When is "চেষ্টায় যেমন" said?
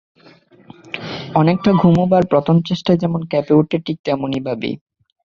2.61-3.21